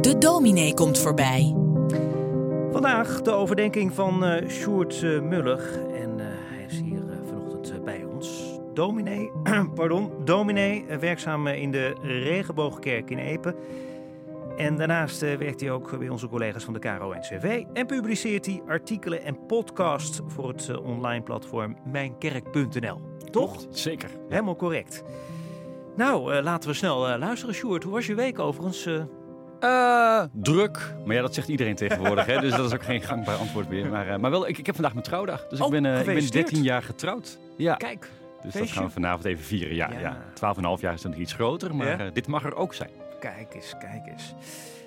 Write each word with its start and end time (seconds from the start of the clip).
De 0.00 0.16
dominee 0.18 0.74
komt 0.74 0.98
voorbij. 0.98 1.54
Vandaag 2.72 3.22
de 3.22 3.30
overdenking 3.30 3.92
van 3.92 4.24
uh, 4.24 4.48
Sjoerd 4.48 5.02
uh, 5.02 5.20
Mullig. 5.20 5.76
En 5.76 6.18
uh, 6.18 6.24
hij 6.26 6.64
is 6.68 6.80
hier 6.80 7.02
vanochtend 7.28 7.84
bij 7.84 8.04
ons. 8.04 8.58
Dominee, 8.74 9.30
pardon, 9.74 10.10
dominee, 10.24 10.84
werkzaam 11.00 11.46
in 11.46 11.70
de 11.70 11.94
Regenboogkerk 12.02 13.10
in 13.10 13.18
Epen. 13.18 13.54
En 14.56 14.76
daarnaast 14.76 15.20
werkt 15.20 15.60
hij 15.60 15.70
ook 15.70 15.98
bij 15.98 16.08
onze 16.08 16.28
collega's 16.28 16.64
van 16.64 16.72
de 16.72 16.78
KRO-NCV. 16.78 17.62
En 17.72 17.86
publiceert 17.86 18.46
hij 18.46 18.62
artikelen 18.68 19.22
en 19.22 19.46
podcasts 19.46 20.20
voor 20.26 20.48
het 20.48 20.78
online 20.78 21.22
platform 21.22 21.76
mijnkerk.nl. 21.92 23.00
Toch? 23.30 23.66
Zeker. 23.70 24.10
Helemaal 24.28 24.56
correct. 24.56 25.04
Nou, 25.96 26.42
laten 26.42 26.68
we 26.68 26.74
snel 26.74 27.18
luisteren, 27.18 27.54
Sjoerd. 27.54 27.82
Hoe 27.82 27.92
was 27.92 28.06
je 28.06 28.14
week 28.14 28.38
overigens? 28.38 28.86
Uh, 29.60 30.22
druk. 30.32 30.94
Maar 31.04 31.14
ja, 31.14 31.22
dat 31.22 31.34
zegt 31.34 31.48
iedereen 31.48 31.74
tegenwoordig. 31.74 32.26
hè? 32.26 32.40
Dus 32.40 32.50
dat 32.50 32.66
is 32.66 32.72
ook 32.72 32.82
geen 32.82 33.02
gangbaar 33.02 33.36
antwoord 33.36 33.68
meer. 33.68 33.88
Maar, 33.88 34.08
uh, 34.08 34.16
maar 34.16 34.30
wel, 34.30 34.48
ik, 34.48 34.58
ik, 34.58 34.66
heb 34.66 34.74
vandaag 34.74 34.92
mijn 34.92 35.04
trouwdag. 35.04 35.46
Dus 35.46 35.60
oh, 35.60 35.66
ik, 35.66 35.72
ben, 35.72 35.84
uh, 35.84 36.00
ik 36.00 36.06
ben 36.06 36.30
13 36.30 36.62
jaar 36.62 36.82
getrouwd. 36.82 37.38
Ja. 37.56 37.74
Kijk. 37.74 38.00
Dus 38.00 38.10
feestje. 38.42 38.60
dat 38.60 38.68
gaan 38.68 38.84
we 38.84 38.90
vanavond 38.90 39.24
even 39.24 39.44
vieren. 39.44 39.74
Ja, 39.74 39.90
ja. 39.92 39.98
ja. 39.98 40.76
12,5 40.76 40.80
jaar 40.80 40.92
is 40.92 41.02
dan 41.02 41.20
iets 41.20 41.32
groter. 41.32 41.74
Maar 41.74 42.04
ja? 42.04 42.10
dit 42.10 42.26
mag 42.26 42.44
er 42.44 42.54
ook 42.54 42.74
zijn. 42.74 42.90
Kijk 43.20 43.54
eens, 43.54 43.74
kijk 43.78 44.06
eens. 44.06 44.34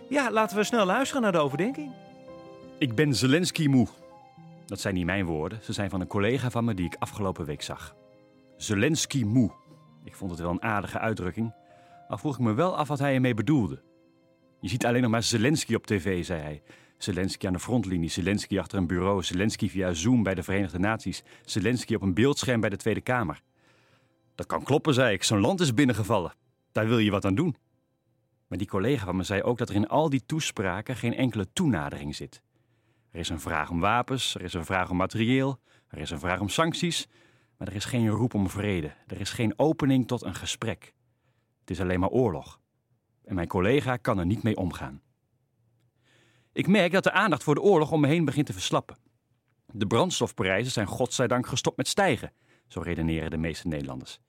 Ja, 0.10 0.32
laten 0.32 0.58
we 0.58 0.64
snel 0.64 0.86
luisteren 0.86 1.22
naar 1.22 1.32
de 1.32 1.38
overdenking. 1.38 1.92
Ik 2.78 2.96
ben 2.96 3.16
Zelensky 3.16 3.68
moe. 3.68 3.88
Dat 4.66 4.80
zijn 4.80 4.94
niet 4.94 5.06
mijn 5.06 5.26
woorden. 5.26 5.60
Ze 5.62 5.74
zijn 5.74 5.90
van 5.90 6.02
een 6.02 6.08
collega 6.08 6.50
van 6.50 6.66
me 6.66 6.74
die 6.74 6.86
ik 6.86 6.96
afgelopen 7.00 7.46
week 7.46 7.62
zag. 7.62 7.96
Zelensky 8.58 9.24
moe. 9.24 9.52
Ik 10.10 10.16
vond 10.16 10.32
het 10.32 10.40
wel 10.40 10.52
een 10.52 10.62
aardige 10.62 11.00
uitdrukking. 11.00 11.54
Al 12.08 12.18
vroeg 12.18 12.34
ik 12.34 12.40
me 12.40 12.54
wel 12.54 12.78
af 12.78 12.88
wat 12.88 13.00
hij 13.00 13.14
ermee 13.14 13.34
bedoelde. 13.34 13.82
Je 14.60 14.70
ziet 14.70 14.86
alleen 14.86 15.02
nog 15.02 15.12
maar 15.12 15.24
Zelensky 15.24 15.74
op 15.74 15.86
tv, 15.86 16.26
zei 16.26 16.42
hij. 16.42 16.62
Zelensky 16.98 17.48
aan 17.48 17.54
de 17.54 17.60
frontlinie, 17.60 18.10
Zelensky 18.10 18.60
achter 18.60 18.78
een 18.78 18.88
bureau, 18.88 19.24
Zelensky 19.24 19.70
via 19.70 19.94
Zoom 19.94 20.24
bij 20.24 20.36
de 20.36 20.44
Verenigde 20.44 20.80
Naties, 20.80 21.24
Zelensky 21.46 21.96
op 21.96 22.02
een 22.02 22.14
beeldscherm 22.14 22.62
bij 22.62 22.70
de 22.70 22.76
Tweede 22.78 23.02
Kamer. 23.02 23.42
Dat 24.36 24.46
kan 24.46 24.64
kloppen, 24.64 24.94
zei 24.94 25.14
ik. 25.14 25.24
Zo'n 25.24 25.40
land 25.40 25.60
is 25.60 25.74
binnengevallen. 25.74 26.34
Daar 26.72 26.88
wil 26.88 26.98
je 26.98 27.12
wat 27.12 27.26
aan 27.26 27.36
doen. 27.36 27.56
Maar 28.48 28.58
die 28.58 28.68
collega 28.68 29.06
van 29.06 29.16
me 29.16 29.24
zei 29.24 29.42
ook 29.42 29.58
dat 29.58 29.70
er 29.70 29.76
in 29.76 29.88
al 29.88 30.10
die 30.10 30.26
toespraken 30.26 30.96
geen 30.96 31.16
enkele 31.16 31.48
toenadering 31.54 32.16
zit. 32.16 32.42
Er 33.12 33.20
is 33.20 33.30
een 33.30 33.40
vraag 33.40 33.70
om 33.70 33.80
wapens, 33.80 34.36
er 34.36 34.42
is 34.42 34.54
een 34.54 34.66
vraag 34.66 34.90
om 34.90 34.98
materieel, 34.98 35.60
er 35.88 35.98
is 35.98 36.10
een 36.10 36.20
vraag 36.20 36.40
om 36.40 36.50
sancties, 36.50 37.08
maar 37.60 37.68
er 37.68 37.76
is 37.76 37.86
geen 37.86 38.10
roep 38.10 38.34
om 38.34 38.50
vrede. 38.50 38.94
Er 39.08 39.20
is 39.20 39.30
geen 39.30 39.54
opening 39.60 40.08
tot 40.08 40.24
een 40.24 40.36
gesprek. 40.36 40.94
Het 41.60 41.70
is 41.70 41.82
alleen 41.82 42.00
maar 42.00 42.10
oorlog 42.10 42.60
en 43.30 43.36
mijn 43.36 43.48
collega 43.48 43.98
kan 43.98 44.20
er 44.20 44.26
niet 44.26 44.44
mee 44.44 44.56
omgaan. 44.56 45.02
Ik 46.52 46.68
merk 46.68 46.92
dat 46.92 47.04
de 47.04 47.12
aandacht 47.12 47.44
voor 47.44 47.56
de 47.56 47.62
oorlog 47.62 47.92
om 47.92 48.02
me 48.02 48.08
heen 48.08 48.26
begint 48.26 48.46
te 48.46 48.54
verslappen. 48.54 48.98
De 49.66 49.88
brandstofprijzen 49.88 50.72
zijn 50.72 50.88
godzijdank 50.88 51.48
gestopt 51.48 51.78
met 51.78 51.88
stijgen, 51.88 52.34
zo 52.68 52.80
redeneren 52.80 53.32
de 53.32 53.38
meeste 53.38 53.68
Nederlanders. 53.68 54.20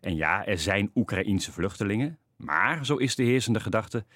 En 0.00 0.16
ja, 0.16 0.46
er 0.46 0.58
zijn 0.58 0.90
Oekraïense 0.94 1.52
vluchtelingen, 1.52 2.18
maar, 2.36 2.86
zo 2.86 2.96
is 2.96 3.14
de 3.14 3.22
heersende 3.22 3.60
gedachte, 3.60 4.06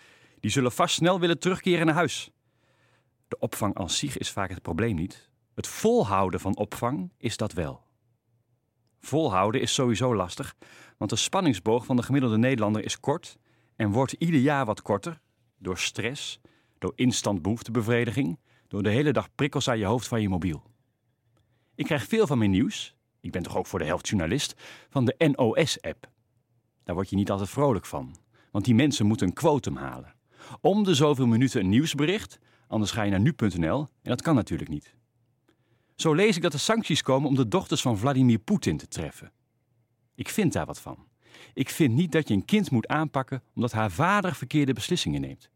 die 0.41 0.51
zullen 0.51 0.73
vast 0.73 0.95
snel 0.95 1.21
willen 1.21 1.39
terugkeren 1.39 1.87
naar 1.87 1.95
huis. 1.95 2.31
De 3.29 3.39
opvang 3.39 3.75
als 3.75 3.99
zich 3.99 4.19
is 4.19 4.31
vaak 4.31 4.51
het 4.51 4.63
probleem 4.63 4.95
niet. 4.95 5.31
Het 5.55 5.67
volhouden 5.67 6.41
van 6.41 6.57
opvang 6.57 7.13
is 7.19 7.37
dat 7.37 7.53
wel. 7.53 7.83
Volhouden 9.05 9.61
is 9.61 9.75
sowieso 9.75 10.15
lastig, 10.15 10.55
want 10.97 11.11
de 11.11 11.17
spanningsboog 11.17 11.85
van 11.85 11.97
de 11.97 12.03
gemiddelde 12.03 12.39
Nederlander 12.39 12.85
is 12.85 13.01
kort 13.01 13.39
en 13.77 13.91
wordt 13.91 14.13
ieder 14.13 14.41
jaar 14.41 14.65
wat 14.65 14.83
korter 14.83 15.21
door 15.59 15.79
stress, 15.79 16.41
door 16.79 16.93
instant 16.95 17.43
behoeftebevrediging, 17.43 18.39
door 18.69 18.83
de 18.83 18.91
hele 18.91 19.13
dag 19.13 19.35
prikkels 19.35 19.69
aan 19.69 19.79
je 19.79 19.85
hoofd 19.85 20.09
van 20.09 20.23
je 20.23 20.29
mobiel. 20.29 20.63
Ik 21.75 21.85
krijg 21.85 22.05
veel 22.05 22.27
van 22.27 22.39
mijn 22.39 22.51
nieuws, 22.51 22.95
ik 23.21 23.33
ben 23.33 23.43
toch 23.43 23.57
ook 23.57 23.67
voor 23.67 23.79
de 23.79 23.85
helft 23.85 24.09
journalist, 24.09 24.55
van 24.89 25.05
de 25.05 25.35
NOS-app. 25.37 26.11
Daar 26.85 26.95
word 26.95 27.11
je 27.11 27.17
niet 27.17 27.31
altijd 27.31 27.51
vrolijk 27.51 27.87
van, 27.87 28.17
want 28.51 28.65
die 28.65 28.75
mensen 28.75 29.07
moeten 29.07 29.27
een 29.27 29.33
quotum 29.33 29.77
halen. 29.77 30.15
Om 30.61 30.85
de 30.85 30.95
zoveel 30.95 31.27
minuten 31.27 31.61
een 31.61 31.69
nieuwsbericht, 31.69 32.39
anders 32.67 32.91
ga 32.91 33.03
je 33.03 33.11
naar 33.11 33.21
nu.nl 33.21 33.79
en 33.79 34.11
dat 34.11 34.23
kan 34.23 34.35
natuurlijk 34.35 34.71
niet. 34.71 34.95
Zo 35.97 36.15
lees 36.15 36.37
ik 36.37 36.43
dat 36.43 36.53
er 36.53 36.59
sancties 36.59 37.03
komen 37.03 37.29
om 37.29 37.35
de 37.35 37.49
dochters 37.49 37.83
van 37.83 37.99
Vladimir 37.99 38.39
Poetin 38.39 38.77
te 38.77 38.89
treffen. 38.89 39.33
Ik 40.15 40.29
vind 40.29 40.53
daar 40.53 40.67
wat 40.67 40.81
van. 40.81 41.07
Ik 41.55 41.69
vind 41.69 41.95
niet 41.95 42.13
dat 42.13 42.29
je 42.29 42.35
een 42.35 42.45
kind 42.45 42.71
moet 42.71 42.89
aanpakken 42.89 43.43
omdat 43.55 43.73
haar 43.73 43.91
vader 43.91 44.35
verkeerde 44.35 44.73
beslissingen 44.73 45.21
neemt. 45.21 45.51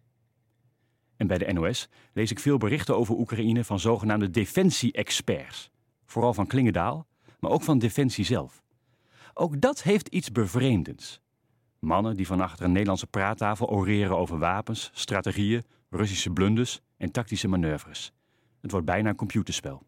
En 1.16 1.26
bij 1.26 1.38
de 1.38 1.52
NOS 1.52 1.88
lees 2.12 2.30
ik 2.30 2.38
veel 2.38 2.58
berichten 2.58 2.97
over 2.97 3.14
Oekraïne 3.14 3.64
van 3.64 3.80
zogenaamde 3.80 4.30
defensie-experts. 4.30 5.70
Vooral 6.06 6.34
van 6.34 6.47
Klingendaal, 6.47 7.06
maar 7.41 7.50
ook 7.50 7.62
van 7.62 7.78
Defensie 7.78 8.24
zelf. 8.24 8.62
Ook 9.34 9.60
dat 9.60 9.82
heeft 9.82 10.08
iets 10.08 10.32
bevreemdends. 10.32 11.20
Mannen 11.78 12.16
die 12.16 12.26
van 12.26 12.41
achter 12.41 12.64
een 12.64 12.72
Nederlandse 12.72 13.06
praattafel 13.06 13.68
oreren 13.68 14.16
over 14.16 14.38
wapens, 14.38 14.91
strategieën, 14.94 15.64
Russische 15.91 16.30
blunders 16.30 16.80
en 16.97 17.10
tactische 17.10 17.48
manoeuvres. 17.48 18.12
Het 18.60 18.70
wordt 18.70 18.86
bijna 18.86 19.08
een 19.08 19.16
computerspel. 19.16 19.82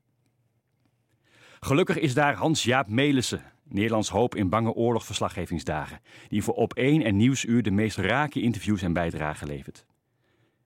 Gelukkig 1.61 1.99
is 1.99 2.15
daar 2.15 2.35
Hans-Jaap 2.35 2.89
Melissen, 2.89 3.43
Nederlands 3.65 4.09
hoop 4.09 4.35
in 4.35 4.49
bange 4.49 4.73
oorlogsverslaggevingsdagen, 4.73 6.01
die 6.29 6.43
voor 6.43 6.55
op 6.55 6.75
één 6.75 7.03
en 7.03 7.17
nieuwsuur 7.17 7.63
de 7.63 7.71
meest 7.71 7.97
rake 7.97 8.41
interviews 8.41 8.83
en 8.83 8.93
bijdragen 8.93 9.47
levert. 9.47 9.85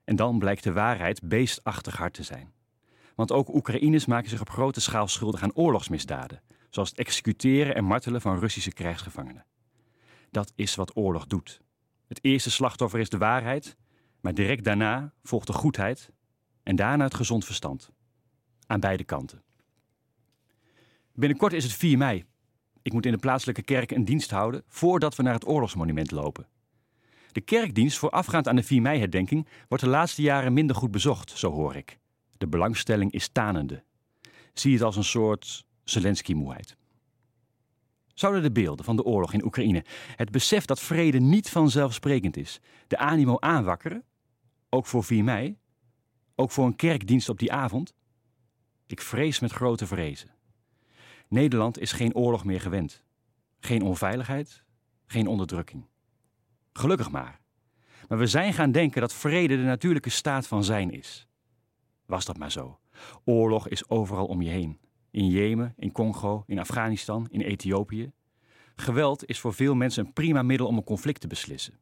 En 0.03 0.15
dan 0.15 0.39
blijkt 0.39 0.63
de 0.63 0.73
waarheid 0.73 1.21
beestachtig 1.23 1.97
hard 1.97 2.13
te 2.13 2.23
zijn. 2.23 2.53
Want 3.15 3.31
ook 3.31 3.53
Oekraïners 3.53 4.05
maken 4.05 4.29
zich 4.29 4.41
op 4.41 4.49
grote 4.49 4.81
schaal 4.81 5.07
schuldig 5.07 5.41
aan 5.41 5.55
oorlogsmisdaden, 5.55 6.41
zoals 6.69 6.89
het 6.89 6.99
executeren 6.99 7.75
en 7.75 7.83
martelen 7.83 8.21
van 8.21 8.39
Russische 8.39 8.73
krijgsgevangenen. 8.73 9.45
Dat 10.31 10.51
is 10.55 10.75
wat 10.75 10.95
oorlog 10.95 11.25
doet. 11.25 11.61
Het 12.07 12.23
eerste 12.23 12.51
slachtoffer 12.51 12.99
is 12.99 13.09
de 13.09 13.17
waarheid, 13.17 13.77
maar 14.19 14.33
direct 14.33 14.63
daarna 14.63 15.13
volgt 15.23 15.47
de 15.47 15.53
goedheid 15.53 16.11
en 16.63 16.75
daarna 16.75 17.03
het 17.03 17.13
gezond 17.13 17.45
verstand. 17.45 17.91
Aan 18.67 18.79
beide 18.79 19.03
kanten. 19.03 19.43
Binnenkort 21.15 21.53
is 21.53 21.63
het 21.63 21.73
4 21.73 21.97
mei. 21.97 22.23
Ik 22.81 22.93
moet 22.93 23.05
in 23.05 23.11
de 23.11 23.17
plaatselijke 23.17 23.61
kerk 23.61 23.91
een 23.91 24.05
dienst 24.05 24.31
houden 24.31 24.63
voordat 24.67 25.15
we 25.15 25.23
naar 25.23 25.33
het 25.33 25.47
oorlogsmonument 25.47 26.11
lopen. 26.11 26.47
De 27.31 27.41
kerkdienst 27.41 27.97
voorafgaand 27.97 28.47
aan 28.47 28.55
de 28.55 28.63
4 28.63 28.81
mei-herdenking 28.81 29.47
wordt 29.67 29.83
de 29.83 29.89
laatste 29.89 30.21
jaren 30.21 30.53
minder 30.53 30.75
goed 30.75 30.91
bezocht, 30.91 31.31
zo 31.37 31.51
hoor 31.51 31.75
ik. 31.75 31.99
De 32.37 32.47
belangstelling 32.47 33.11
is 33.11 33.27
tanende. 33.27 33.83
Zie 34.53 34.73
het 34.73 34.81
als 34.81 34.95
een 34.95 35.03
soort 35.03 35.65
Zelensky-moeheid. 35.83 36.77
Zouden 38.13 38.41
de 38.41 38.51
beelden 38.51 38.85
van 38.85 38.95
de 38.95 39.03
oorlog 39.03 39.33
in 39.33 39.45
Oekraïne 39.45 39.85
het 40.15 40.31
besef 40.31 40.65
dat 40.65 40.79
vrede 40.79 41.19
niet 41.19 41.49
vanzelfsprekend 41.49 42.37
is, 42.37 42.59
de 42.87 42.97
animo 42.97 43.39
aanwakkeren? 43.39 44.03
Ook 44.69 44.85
voor 44.85 45.03
4 45.03 45.23
mei? 45.23 45.57
Ook 46.35 46.51
voor 46.51 46.65
een 46.65 46.75
kerkdienst 46.75 47.29
op 47.29 47.39
die 47.39 47.51
avond? 47.51 47.93
Ik 48.87 49.01
vrees 49.01 49.39
met 49.39 49.51
grote 49.51 49.87
vrezen. 49.87 50.33
Nederland 51.33 51.79
is 51.79 51.91
geen 51.91 52.15
oorlog 52.15 52.45
meer 52.45 52.61
gewend. 52.61 53.03
Geen 53.59 53.81
onveiligheid, 53.81 54.63
geen 55.05 55.27
onderdrukking. 55.27 55.85
Gelukkig 56.73 57.11
maar. 57.11 57.41
Maar 58.07 58.17
we 58.17 58.27
zijn 58.27 58.53
gaan 58.53 58.71
denken 58.71 59.01
dat 59.01 59.13
vrede 59.13 59.55
de 59.55 59.63
natuurlijke 59.63 60.09
staat 60.09 60.47
van 60.47 60.63
zijn 60.63 60.91
is. 60.91 61.27
Was 62.05 62.25
dat 62.25 62.37
maar 62.37 62.51
zo. 62.51 62.79
Oorlog 63.23 63.67
is 63.67 63.89
overal 63.89 64.25
om 64.25 64.41
je 64.41 64.49
heen. 64.49 64.79
In 65.11 65.27
Jemen, 65.27 65.73
in 65.77 65.91
Congo, 65.91 66.43
in 66.47 66.59
Afghanistan, 66.59 67.27
in 67.29 67.41
Ethiopië. 67.41 68.11
Geweld 68.75 69.25
is 69.25 69.39
voor 69.39 69.53
veel 69.53 69.75
mensen 69.75 70.05
een 70.05 70.13
prima 70.13 70.41
middel 70.41 70.67
om 70.67 70.77
een 70.77 70.83
conflict 70.83 71.21
te 71.21 71.27
beslissen. 71.27 71.79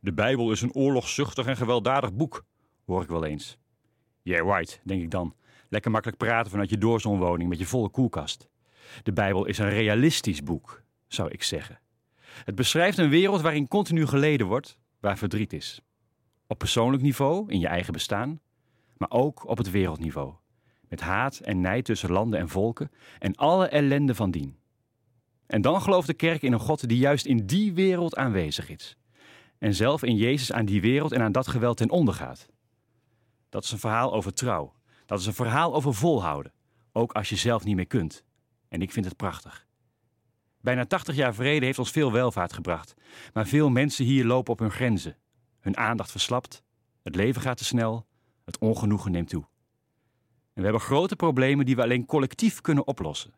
De 0.00 0.12
Bijbel 0.12 0.52
is 0.52 0.62
een 0.62 0.74
oorlogszuchtig 0.74 1.46
en 1.46 1.56
gewelddadig 1.56 2.14
boek, 2.14 2.44
hoor 2.84 3.02
ik 3.02 3.08
wel 3.08 3.24
eens. 3.24 3.58
Yeah, 4.22 4.56
right, 4.56 4.80
denk 4.84 5.02
ik 5.02 5.10
dan. 5.10 5.34
Lekker 5.68 5.90
makkelijk 5.90 6.18
praten 6.18 6.50
vanuit 6.50 6.70
je 6.70 6.78
doorzonwoning 6.78 7.48
met 7.48 7.58
je 7.58 7.66
volle 7.66 7.88
koelkast. 7.88 8.52
De 9.02 9.12
Bijbel 9.12 9.44
is 9.44 9.58
een 9.58 9.68
realistisch 9.68 10.42
boek, 10.42 10.82
zou 11.06 11.30
ik 11.30 11.42
zeggen. 11.42 11.80
Het 12.44 12.54
beschrijft 12.54 12.98
een 12.98 13.08
wereld 13.08 13.40
waarin 13.40 13.68
continu 13.68 14.06
geleden 14.06 14.46
wordt, 14.46 14.78
waar 15.00 15.18
verdriet 15.18 15.52
is. 15.52 15.80
Op 16.46 16.58
persoonlijk 16.58 17.02
niveau, 17.02 17.52
in 17.52 17.60
je 17.60 17.66
eigen 17.66 17.92
bestaan, 17.92 18.40
maar 18.96 19.10
ook 19.10 19.48
op 19.48 19.58
het 19.58 19.70
wereldniveau. 19.70 20.34
Met 20.88 21.00
haat 21.00 21.38
en 21.38 21.60
nijd 21.60 21.84
tussen 21.84 22.10
landen 22.10 22.40
en 22.40 22.48
volken 22.48 22.90
en 23.18 23.34
alle 23.34 23.66
ellende 23.66 24.14
van 24.14 24.30
dien. 24.30 24.58
En 25.46 25.62
dan 25.62 25.82
gelooft 25.82 26.06
de 26.06 26.14
kerk 26.14 26.42
in 26.42 26.52
een 26.52 26.60
God 26.60 26.88
die 26.88 26.98
juist 26.98 27.26
in 27.26 27.46
die 27.46 27.72
wereld 27.72 28.16
aanwezig 28.16 28.68
is. 28.68 28.96
En 29.58 29.74
zelf 29.74 30.02
in 30.02 30.16
Jezus 30.16 30.52
aan 30.52 30.64
die 30.64 30.80
wereld 30.80 31.12
en 31.12 31.22
aan 31.22 31.32
dat 31.32 31.48
geweld 31.48 31.76
ten 31.76 31.90
onder 31.90 32.14
gaat. 32.14 32.48
Dat 33.48 33.64
is 33.64 33.72
een 33.72 33.78
verhaal 33.78 34.14
over 34.14 34.34
trouw. 34.34 34.74
Dat 35.06 35.20
is 35.20 35.26
een 35.26 35.34
verhaal 35.34 35.74
over 35.74 35.94
volhouden. 35.94 36.52
Ook 36.92 37.12
als 37.12 37.28
je 37.28 37.36
zelf 37.36 37.64
niet 37.64 37.76
meer 37.76 37.86
kunt. 37.86 38.24
En 38.74 38.82
ik 38.82 38.92
vind 38.92 39.04
het 39.04 39.16
prachtig. 39.16 39.66
Bijna 40.60 40.84
80 40.84 41.14
jaar 41.14 41.34
vrede 41.34 41.64
heeft 41.64 41.78
ons 41.78 41.90
veel 41.90 42.12
welvaart 42.12 42.52
gebracht. 42.52 42.94
Maar 43.32 43.46
veel 43.46 43.70
mensen 43.70 44.04
hier 44.04 44.24
lopen 44.24 44.52
op 44.52 44.58
hun 44.58 44.70
grenzen. 44.70 45.16
Hun 45.60 45.76
aandacht 45.76 46.10
verslapt, 46.10 46.62
het 47.02 47.14
leven 47.14 47.42
gaat 47.42 47.56
te 47.56 47.64
snel, 47.64 48.06
het 48.44 48.58
ongenoegen 48.58 49.10
neemt 49.10 49.28
toe. 49.28 49.42
En 50.52 50.52
we 50.54 50.62
hebben 50.62 50.80
grote 50.80 51.16
problemen 51.16 51.66
die 51.66 51.76
we 51.76 51.82
alleen 51.82 52.06
collectief 52.06 52.60
kunnen 52.60 52.86
oplossen. 52.86 53.34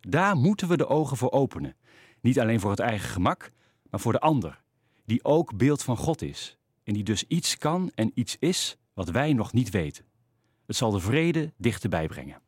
Daar 0.00 0.36
moeten 0.36 0.68
we 0.68 0.76
de 0.76 0.86
ogen 0.86 1.16
voor 1.16 1.30
openen. 1.30 1.76
Niet 2.20 2.40
alleen 2.40 2.60
voor 2.60 2.70
het 2.70 2.80
eigen 2.80 3.08
gemak, 3.08 3.50
maar 3.90 4.00
voor 4.00 4.12
de 4.12 4.20
ander, 4.20 4.62
die 5.04 5.24
ook 5.24 5.56
beeld 5.56 5.82
van 5.82 5.96
God 5.96 6.22
is 6.22 6.58
en 6.84 6.94
die 6.94 7.04
dus 7.04 7.26
iets 7.26 7.58
kan 7.58 7.90
en 7.94 8.10
iets 8.14 8.36
is 8.38 8.76
wat 8.94 9.10
wij 9.10 9.32
nog 9.32 9.52
niet 9.52 9.70
weten. 9.70 10.04
Het 10.66 10.76
zal 10.76 10.90
de 10.90 11.00
vrede 11.00 11.52
dichterbij 11.56 12.06
brengen. 12.06 12.42